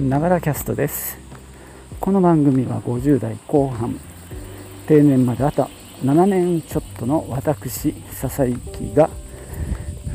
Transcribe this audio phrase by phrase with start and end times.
[0.00, 1.18] ながらキャストです。
[1.98, 3.98] この番組は50代後半
[4.86, 5.68] 定年まであと
[6.04, 9.10] 7年ちょっとの私笹きが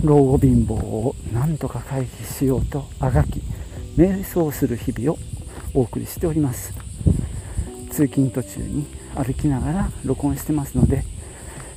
[0.01, 3.41] 老後貧乏を何とか回避しようとあがき
[3.97, 5.17] 瞑想する日々を
[5.73, 6.73] お送りしております。
[7.91, 11.03] 通勤途中に歩きながら録音してますので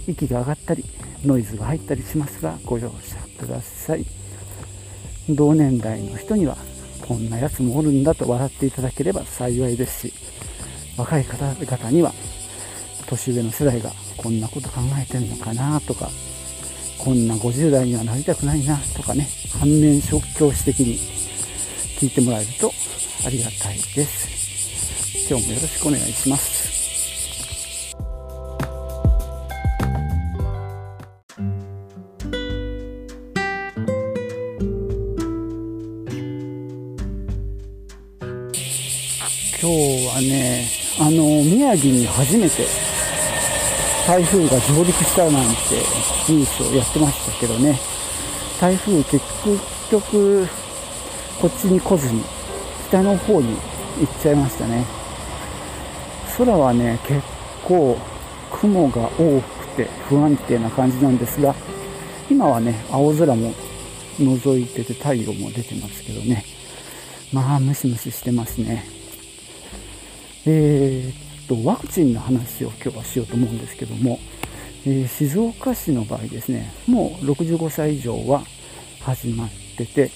[0.06, 0.84] 息が上がったり
[1.24, 4.06] ノイズが入ったりしますがご容赦ください。
[5.28, 6.56] 同年代の人には
[7.06, 10.14] こんなやつもおるんだと笑っていただければ幸いですし
[10.96, 12.12] 若い方々には
[13.06, 16.10] 年上の世代がこんなこと考えてるのかなとか
[16.98, 19.28] こんな50代にはなりたくないなとかね
[19.60, 20.20] 反面教
[20.52, 20.98] 師的に
[21.98, 22.72] 聞いてもらえると
[23.24, 24.36] ありがたいです。
[25.28, 26.65] 今日もよろしくお願いします。
[39.58, 40.66] 今日はね
[41.00, 42.66] あの宮城に初めて
[44.06, 47.78] 台風が上陸したなんてニュースをやってましたけどね。
[48.60, 49.20] 台風結
[49.90, 50.46] 局
[51.40, 52.22] こっちに来ずに
[52.88, 53.56] 北の方に
[53.98, 54.84] 行っちゃいましたね。
[56.36, 57.22] 空はね結
[57.64, 57.98] 構
[58.52, 61.54] 雲が多くて不安定な感じなんですが
[62.30, 63.54] 今はね青空も
[64.18, 66.44] 覗いてて太陽も出てますけどね。
[67.32, 68.95] まあムシムシしてますね。
[70.48, 74.20] えー、とワクチンの話を今日はしようと思うんですけども、
[74.86, 78.44] えー、静岡市の場合ですねもう65歳以上は
[79.00, 80.12] 始まってて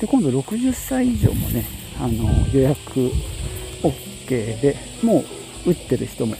[0.00, 1.64] で今度60歳以上もね
[2.00, 3.10] あの予約
[3.82, 5.24] OK でも
[5.66, 6.36] う打ってる人も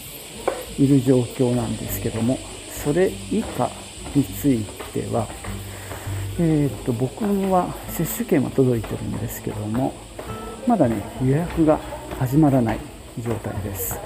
[0.79, 2.39] いる状況なんですけども
[2.71, 3.69] それ以下
[4.15, 5.27] については、
[6.39, 9.95] えー、っと僕は接種券は届いてるんですけども
[10.69, 11.81] まだね予約が
[12.21, 12.92] 始まらない。
[13.19, 13.99] 状態です。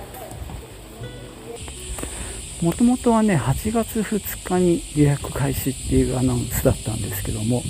[2.62, 7.62] もともとはね8月2日に予約開始っていうアナウンスだったんですけども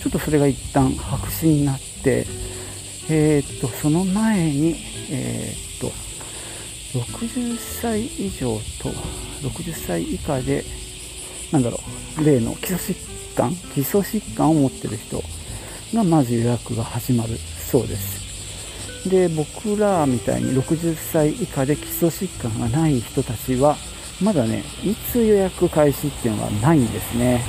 [0.00, 2.24] ちょっとそれが一旦白紙になって
[3.10, 4.76] えー、っとその前に
[5.10, 5.92] えー、っと
[6.98, 8.90] 60歳以上と
[9.48, 10.64] 60歳以下で
[11.50, 11.80] なんだろ
[12.20, 15.20] う例の基礎疾患基礎疾患を持ってる人
[15.94, 18.21] がまず予約が始まるそうです。
[19.06, 23.76] で僕らみたいに60歳以下で基礎疾患がない人たちは
[24.22, 27.42] まだねいつ予約開始っていうのがないんですね。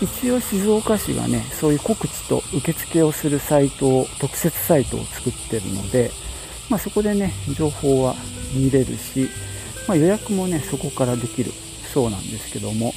[0.00, 6.10] 一応静岡市がねそういう告知と受付をするサイトを特設サイトを作ってるので、
[6.70, 8.14] まあ、そこでね情報は
[8.54, 9.28] 見れるし、
[9.86, 11.52] まあ、予約もねそこからできる
[11.92, 12.92] そうなんですけども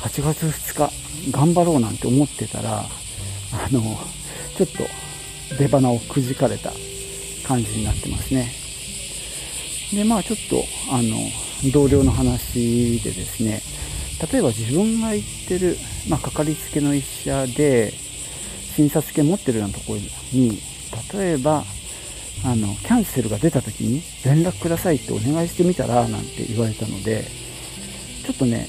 [0.00, 3.82] 8月2日頑張ろうなんて思ってたらあの
[4.56, 5.01] ちょっと
[5.58, 6.72] 出花をくじかれた
[7.46, 8.52] 感じになってますね。
[9.92, 11.16] で、まあちょっと、あの、
[11.72, 13.62] 同僚の話でですね、
[14.32, 15.76] 例えば自分が行ってる、
[16.08, 17.92] まあ、かかりつけの医者で、
[18.76, 19.98] 診察券持ってるようなところ
[20.32, 20.60] に、
[21.12, 21.64] 例えば、
[22.44, 27.24] あの、キャンセルが出た時に連絡くださいってお願いしてみたら、なんて言われたので、
[28.24, 28.68] ちょっとね、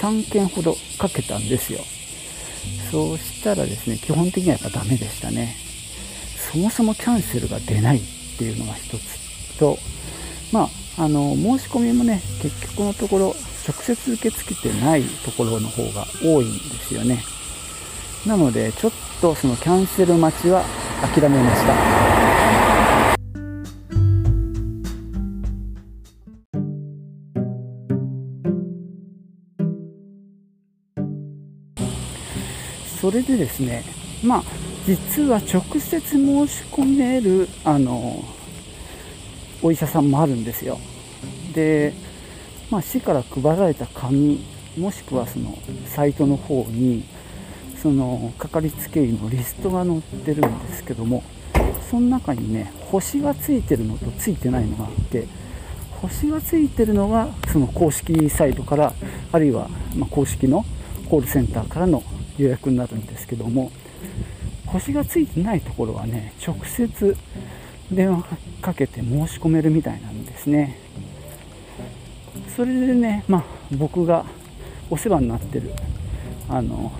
[0.00, 1.80] 3件ほどかけたんですよ。
[2.90, 5.69] そうしたらですね、基本的にはやっぱダメでしたね。
[6.50, 8.00] そもそもキャンセルが出ないっ
[8.36, 9.78] ていうのが一つと、
[10.52, 10.68] ま
[10.98, 13.36] あ、あの申し込みもね結局のところ
[13.68, 17.22] 直接受け付けてないところの方が多いんですよね。
[18.26, 20.64] なのでちょっとそのキャンセル待ちは
[21.14, 22.00] 諦めました。
[33.00, 33.84] それでですね
[34.22, 38.24] まあ実は直接申し込めるあの
[39.62, 40.80] お医者さんもあるんですよ。
[41.54, 41.92] で、
[42.72, 44.44] まあ、市から配られた紙
[44.76, 45.56] もしくはその
[45.86, 47.04] サイトの方に
[47.80, 51.22] そのかかりつけ医のリストが載ってるんですけども
[51.88, 55.28] その中にね星がついてるのとついてないのがあって
[56.02, 58.92] 星がついてるのがその公式サイトから
[59.30, 60.64] あるいはま公式の
[61.08, 62.02] コールセンターからの
[62.38, 63.70] 予約になるんですけども
[64.72, 67.16] 星がついてないところはね直接
[67.90, 68.24] 電話
[68.62, 70.78] かけて申し込めるみたいなんですね。
[72.56, 74.24] それでねまあ僕が
[74.88, 75.72] お世話になってる
[76.48, 76.92] あの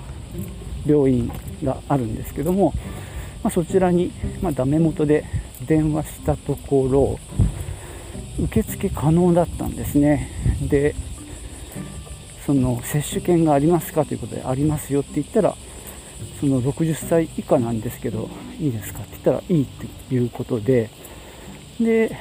[0.87, 1.31] 病院
[1.63, 2.73] があるんですけども、
[3.43, 5.25] まあ、そちらに、まあ、ダメ元で
[5.67, 7.19] 電話したところ
[8.43, 10.31] 受付可能だったんですね。
[10.63, 10.95] で
[12.47, 15.57] その接種券がありますかということでありますよって言ったら
[16.41, 18.29] その60歳以下なんですけど
[18.59, 19.01] いいですか？
[19.01, 20.91] って言ったらいいっていうことで
[21.81, 22.17] で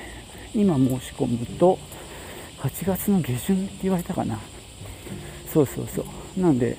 [0.53, 1.77] 今申し込むと
[2.59, 4.39] 8月の下旬って言われたかな。
[5.53, 6.03] そうそうそ
[6.37, 6.39] う。
[6.39, 6.77] なんで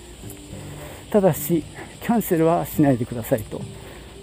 [1.10, 1.64] ただし
[2.02, 3.60] キャンセルはしないでくださいと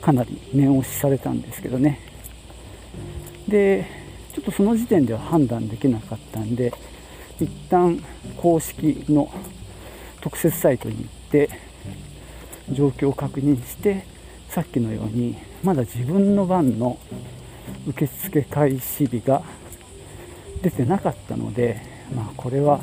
[0.01, 1.99] かなり念押しされたんですけどね。
[3.47, 3.85] で
[4.33, 6.71] ちょっとその時点では判断できなかったんで
[7.39, 8.03] 一旦
[8.37, 9.31] 公式の
[10.21, 11.49] 特設サイトに行って
[12.71, 14.05] 状況を確認して
[14.49, 16.97] さっきのようにまだ自分の番の
[17.87, 19.43] 受付開始日が
[20.61, 21.81] 出てなかったので
[22.15, 22.81] まあこれは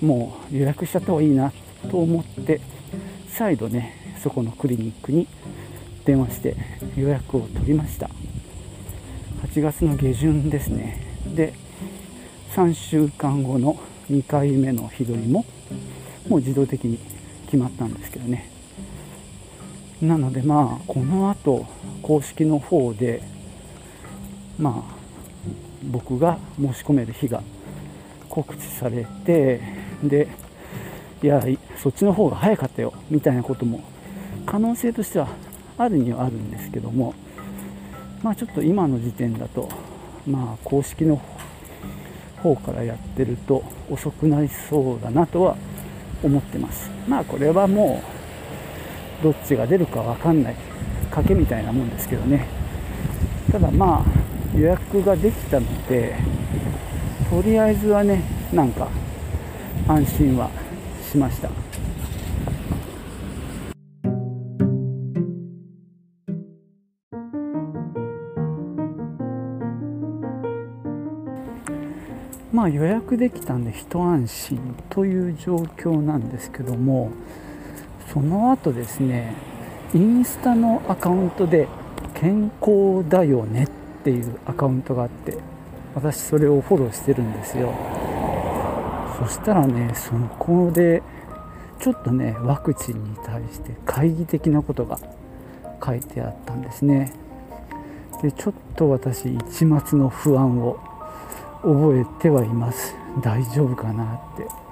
[0.00, 1.52] もう予約しちゃった方がいいな
[1.90, 2.60] と思って
[3.28, 5.26] 再度ねそこのクリニックに
[6.04, 6.56] 電話して
[6.96, 8.08] 予約を取りました。
[9.42, 11.00] 8月の下旬ですね。
[11.34, 11.52] で
[12.54, 13.78] 3週間後の
[14.10, 15.44] 2回目の日取りも
[16.28, 16.98] もう自動的に
[17.48, 18.50] 決まったんですけどね。
[20.00, 21.66] なのでまあこの後
[22.02, 23.22] 公式の方で
[24.58, 24.98] まあ
[25.82, 27.42] 僕が申し込める日が
[28.28, 29.60] 告知されて
[30.02, 30.28] で
[31.22, 31.42] いや
[31.76, 33.80] そっちの方が早かったよみたいなことも
[34.46, 35.28] 可能性としては
[35.76, 37.14] あるにはあるんですけども
[38.22, 39.68] まあちょっと今の時点だと
[40.26, 41.20] まあ公式の
[42.42, 45.56] 方からやってると遅くなりそうだなとは
[46.22, 46.90] 思ってます。
[47.08, 48.02] まあこれはも
[49.20, 50.56] うどっちが出るか分かんない。
[51.10, 52.46] 賭けみたいなもんですけどね。
[53.50, 56.16] ただまあ予約ができたので
[57.30, 58.22] とりあえずはね
[58.52, 58.88] なんか
[59.86, 60.50] 安心は
[61.10, 61.67] しました。
[72.52, 77.10] まあ予約できたんで一安心という状況なんですけども
[78.12, 79.34] その後ですね
[79.94, 81.68] インスタのアカウントで
[82.14, 83.68] 健康だよねっ
[84.04, 85.38] ていうアカウントがあって
[85.94, 87.72] 私それをフォローしてるんですよ。
[89.18, 91.02] そしたらねそこで
[91.80, 94.98] ちょっとねワクチンに対して懐疑的なことが
[95.84, 97.12] 書いてあったんですね。
[98.22, 99.66] でちょっと私一末
[99.98, 100.78] の不安を
[101.62, 102.94] 覚えてはいます。
[103.22, 104.68] 大丈夫かなって。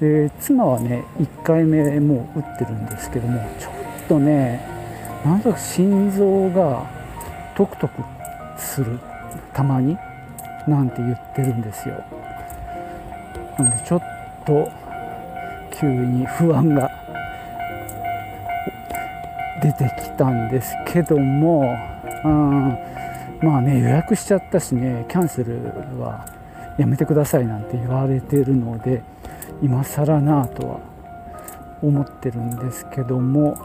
[0.00, 3.72] で妻はね1回目もう打ってるんですけどもちょっ
[4.08, 4.66] とね
[5.24, 6.84] なんとなく心臓が
[7.56, 8.02] トクトク
[8.58, 8.98] する
[9.52, 9.96] たまに
[10.66, 11.94] なんて言ってるんですよ。
[13.58, 14.02] なのでちょっ
[14.44, 14.70] と
[15.78, 16.90] 急に不安が
[19.62, 21.76] 出てきたんですけども、
[22.24, 22.78] うん、
[23.44, 25.58] まあね予約しちゃったしねキャンセル
[26.00, 26.26] は
[26.78, 29.02] やめてくださいなんて言われてるので
[29.62, 30.80] 今更なぁとは
[31.82, 33.58] 思ってるんですけども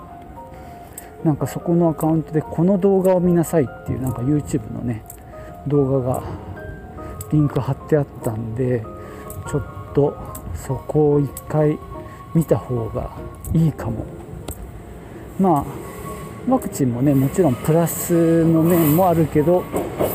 [1.23, 5.01] なんかそこのアカウントでこの動画を見なさいっていうなんか YouTube のね
[5.67, 6.23] 動画が
[7.31, 8.83] リンク貼ってあったんで
[9.49, 9.63] ちょっ
[9.95, 10.13] と
[10.55, 11.77] そこを一回
[12.35, 13.11] 見た方が
[13.53, 14.05] いいかも。
[15.39, 15.65] まあ
[16.47, 19.63] ワクチンもねもちろんプラスの面もあるけど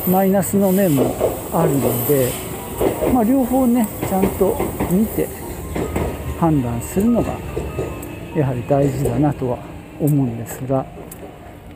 [0.08, 1.14] マイナスの面も
[1.52, 2.30] あるので、
[3.12, 4.58] まあ、両方ねちゃんと
[4.90, 5.28] 見て
[6.38, 7.32] 判断するのが
[8.34, 9.58] やはり大事だなとは
[10.00, 10.84] 思うんですが、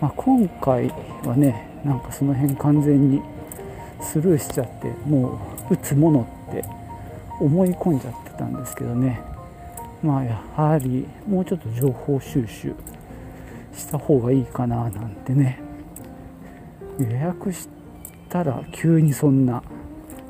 [0.00, 0.88] まあ、今回
[1.24, 3.22] はねなんかその辺完全に
[4.00, 6.64] スルーしちゃってもう打つものって
[7.40, 9.20] 思い込んじゃってたんですけどね。
[10.02, 12.74] まあやはりもうちょっと情報収集
[13.78, 15.60] した方がいいかななんてね。
[16.98, 17.68] 予約し
[18.28, 19.62] たら急にそんな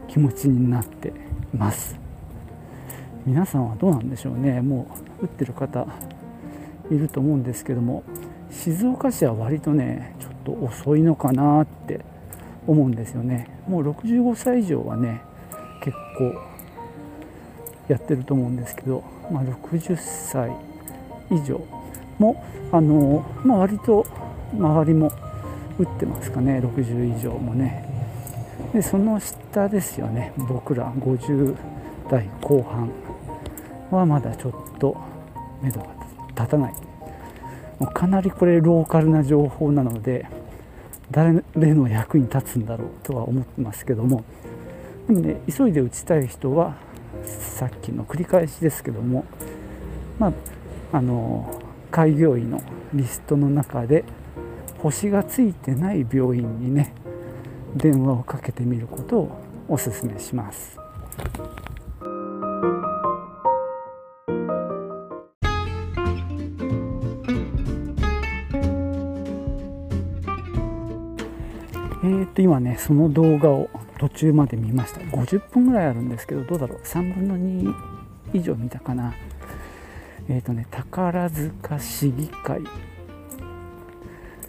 [0.07, 1.13] 気持ちになって
[1.57, 1.99] ます。
[3.25, 4.61] 皆さんはどうなんでしょうね。
[4.61, 4.87] も
[5.21, 5.87] う打ってる方
[6.91, 8.03] いると思うんですけども
[8.51, 12.05] 静岡市は割とねちょっと遅いのかなって
[12.67, 13.51] 思うんですよね。
[13.67, 15.23] もう65歳以上はね
[15.83, 16.35] 結構
[17.89, 19.03] やってると思うんですけど、
[19.33, 20.53] まあ、60歳
[21.31, 21.61] 以上
[22.19, 24.07] もあの、まあ、割と
[24.53, 25.13] 周りも
[25.79, 27.87] 打ってますかね60以上もね。
[28.73, 31.57] でその下ですよね僕ら50
[32.11, 32.91] 代後半
[33.91, 34.97] はまだちょっと
[35.63, 35.87] 目処が
[36.37, 36.73] 立たない。
[37.79, 40.27] もうかなりこれローカルな情報なので
[41.11, 44.25] 誰の役に立つんだろうとは思ってますけども。
[45.07, 46.77] でもね急いで打ちたい人は
[47.25, 49.25] さっきの繰り返しですけども
[50.19, 50.33] まあ
[50.93, 51.58] あの
[51.91, 52.63] 開業医の
[52.95, 54.05] リストの中で
[54.79, 56.95] 星がついてない病院にね
[57.75, 60.79] 電話をかけてみることをおすすめします。
[72.01, 73.69] えー、と今ねその動画を
[73.99, 75.01] 途中まで見ました。
[75.01, 77.75] 50分ぐらいあるんですけどどうだろう？3分の2
[78.33, 79.13] 以上見たかな。
[80.29, 82.63] えっ、ー、とね宝塚市議会。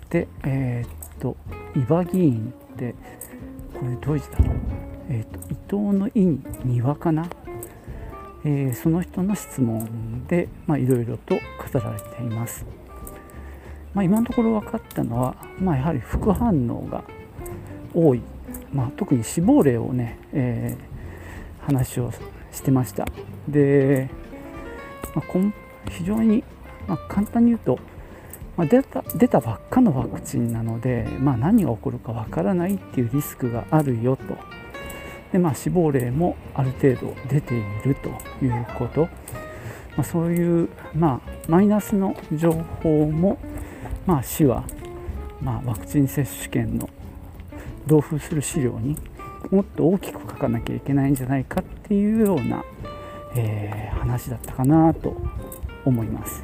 [0.10, 1.38] でえっ、ー、と
[1.76, 2.96] 伊庭議員って
[3.74, 4.46] これどういう字だろ
[5.10, 7.28] えっ、と伊藤の意に庭かな？
[8.46, 12.66] えー、その人の質問でいろいろと語られています、
[13.94, 17.04] まあ、今のところ分かったのは、まあ、やはり副反応が
[17.94, 18.22] 多い、
[18.72, 22.14] まあ、特に死亡例をね、えー、話を
[22.52, 23.06] してました。
[23.50, 24.10] で、
[25.14, 25.32] まあ、
[25.90, 26.44] 非常に、
[26.88, 27.80] ま簡単に言うと、
[28.56, 34.24] ま出た出たばっかのワクチンなので、まあ、何が起こるかわからないっていうリスクがあるよと。
[35.32, 38.10] で、まあ、死亡例もある程度出ていると
[38.44, 39.10] いうこと、ま
[40.00, 42.52] あ、そういう、まあ、マイナスの情
[42.84, 43.38] 報も、
[44.06, 44.64] まあ、市は、
[45.42, 46.90] まあ、ワクチン接種券の
[47.86, 48.98] 同封する資料に
[49.52, 52.64] もっと大きく書かなきゃいけないんじゃないかっていうような、
[53.36, 55.16] えー、話だったかなと
[55.86, 56.44] 思います。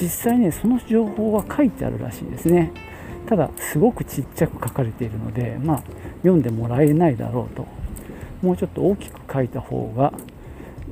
[0.00, 2.72] 実際ねその情報は書いてあるらしいですね。
[3.26, 5.82] ただすごくちっちゃく書かれているのでまあ
[6.22, 7.66] 読んでもらえないだろうと。
[8.42, 10.12] もうちょっと大きく書いた方が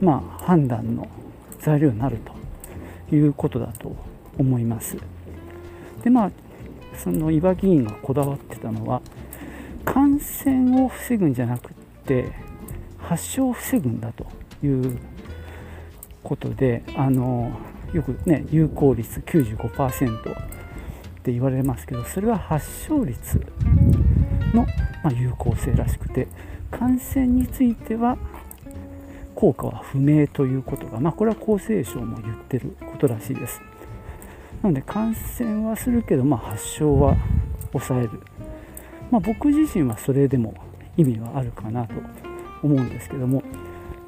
[0.00, 1.08] まあ判断の
[1.60, 2.18] 材料になる
[3.08, 3.94] ということだと
[4.38, 4.96] 思います。
[6.02, 6.30] でまあ
[6.96, 9.00] その伊庭議員がこだわってたのは
[9.84, 11.72] 感染を防ぐんじゃなくっ
[12.04, 12.32] て
[12.98, 14.26] 発症を防ぐんだと
[14.64, 14.98] いう
[16.26, 17.52] ことであの
[17.92, 20.34] よくね有効率95%っ
[21.22, 23.40] て言われますけどそれは発症率
[24.52, 24.66] の、
[25.04, 26.26] ま有効性らしくて
[26.72, 28.18] 感染については
[29.36, 33.60] 効果は不明ということが、まあ、これは厚生省も言ってることらしいです。
[34.62, 37.16] なので感染はするけど、まあ、発症は
[37.72, 38.10] 抑える、
[39.10, 40.54] まあ、僕自身はそれでも
[40.96, 41.94] 意味はあるかなと
[42.62, 43.42] 思うんですけども、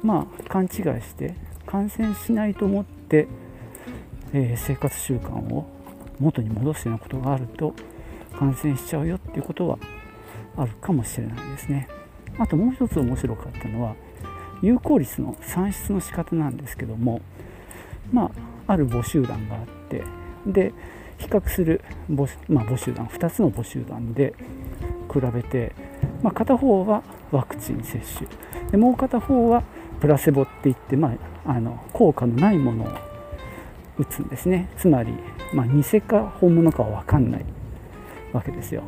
[0.03, 0.69] まあ、勘違い
[1.01, 1.35] して
[1.69, 3.27] 感染しないと思って、
[4.33, 5.67] えー、生活習慣を
[6.19, 7.75] 元に戻すようなことがあると
[8.39, 9.77] 感染しちゃうよっていうことは
[10.57, 11.87] あるかもしれないですね。
[12.39, 13.93] あともう一つ面白かったのは
[14.63, 17.21] 有効率の算出の仕方なんですけども
[18.11, 18.31] ま
[18.67, 20.03] あある母集団があって
[20.47, 20.73] で
[21.19, 24.33] 比較する母,、まあ、母集団2つの母集団で
[25.13, 25.73] 比べて、
[26.23, 28.27] まあ、片方はワクチン接種
[28.71, 29.63] でもう片方は
[29.99, 31.13] プラセボっていって、ま
[31.45, 32.87] あ、あの効果のないものを
[33.97, 34.69] 打つんですね。
[34.77, 35.13] つまり、
[35.53, 37.45] まあ、偽か本物かは分かんない
[38.33, 38.83] わけですよ。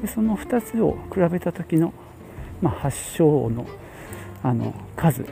[0.00, 1.92] でその2つを比べた時の
[2.60, 3.66] まあ、発症の
[4.42, 5.22] あの数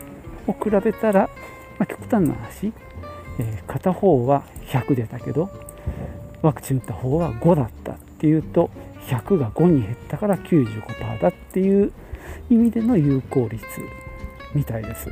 [0.47, 1.31] を比べたら、
[1.79, 2.73] まあ、極端な話、
[3.39, 5.49] えー、片方は100出たけど
[6.43, 8.71] ワクチン打った方は5だったっていうと
[9.07, 11.93] 100が5に減ったから95%だっていう
[12.51, 13.65] 意味での有効率。
[14.57, 15.11] みたいです。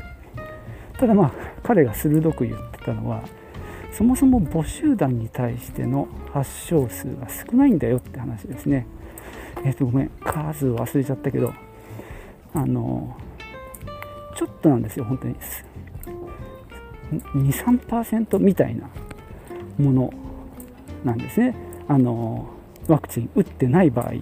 [0.98, 1.32] ただまあ
[1.62, 3.22] 彼が鋭く言ってたのは
[3.92, 8.86] そもそも母集団に対しての発症数が少ないんだよって話ですね。
[9.64, 10.10] えっ、ー、とごめん。
[10.24, 11.52] 数忘れちゃったけど
[12.54, 13.16] あの
[14.36, 15.36] ちょっとなんですよ本当に。
[17.34, 18.88] 23%みたいな
[19.78, 20.12] もの
[21.04, 21.54] なんですね。
[21.86, 22.48] あの
[22.88, 24.14] ワクチン打ってない場合。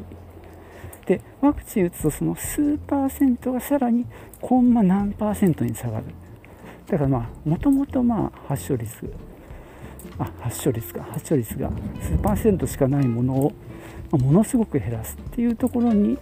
[1.06, 4.06] でワクチン打つとその数パーセントがさらに
[4.40, 6.04] コンマ何パーセントに下がる。
[6.86, 9.12] だからまあもともとまあ発症率
[10.18, 13.52] あ発症率か発症率が数パーセントしかないものを
[14.12, 16.18] ものすごく減らすっていうところに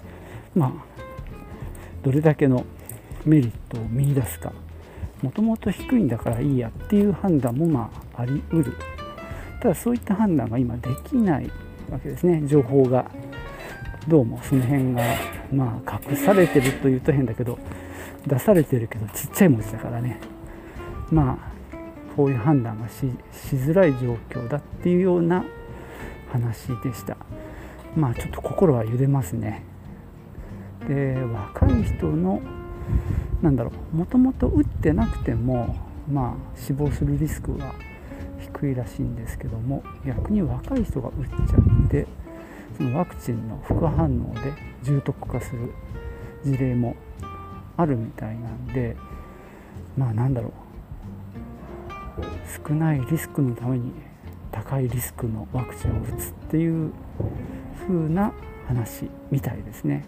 [0.55, 0.73] まあ
[2.03, 2.65] どれだけの
[3.25, 4.53] メリットを見いだすか。
[5.23, 8.73] もともと低いんだからいいやっていう判断もまあありうる。
[9.61, 11.51] ただそういった判断が今できない
[11.91, 12.43] わけですね。
[12.47, 13.11] 情報が
[14.09, 15.03] どうもその辺が
[15.53, 17.59] まあ隠されてるというと変だけど
[18.27, 20.19] 出されてるけどちっちゃい文字だからね。
[21.11, 21.51] まあ
[22.17, 23.07] こういう判断がし
[23.53, 25.45] づらい状況だっていうような
[26.33, 27.17] 話でした。
[27.97, 29.65] まあちょっと心は揺れますね。
[30.89, 32.41] で若い人の
[33.43, 35.77] なんだろうもともと打ってなくても
[36.11, 37.75] まあ死亡するリスクは
[38.39, 42.07] 低いらしいんですけども逆に若い人が打っちゃって
[42.81, 45.73] のワクチンの副反応で重篤化する
[46.45, 46.97] 事例も
[47.77, 48.97] あるみたいなんで
[49.97, 50.53] まあなんだろう
[52.69, 53.93] 少ないリスクのために
[54.53, 56.93] 高いリスクのワクチンを打つっていう
[57.87, 58.33] 風な
[58.67, 60.05] 話みたいですね。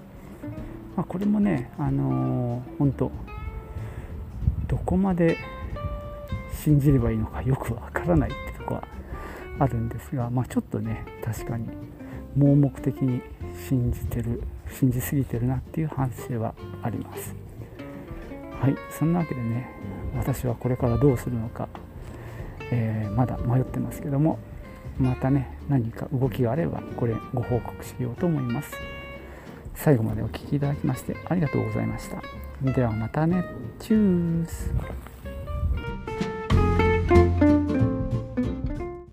[0.96, 3.10] まあ、これもね、あのー、本当
[4.68, 5.38] どこまで
[6.52, 8.88] 信じればいいのかよくわからないってとこは
[9.58, 11.68] あるんですが、まあ、ちょっとね確かに
[12.36, 13.20] 盲目的に
[13.68, 17.34] 信じてる信じすぎてるなっていう反省はあります。
[18.60, 18.76] はい。
[18.90, 19.68] そんなわけでね
[20.16, 21.68] 私はこれからどうするのか、
[22.70, 24.38] えー、まだ迷ってますけども
[24.98, 28.72] またね何か動きがあればこれご報告しようと思います。
[29.74, 32.22] 最後までお聴きいただきましてありがとうございました。
[32.72, 33.44] ではまたね。
[33.80, 35.11] チュース。